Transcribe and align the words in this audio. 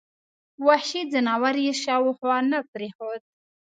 وحشي 0.67 1.01
ځناور 1.11 1.55
یې 1.65 1.73
شاوخوا 1.83 2.37
نه 2.51 2.59
پرېښود. 2.71 3.21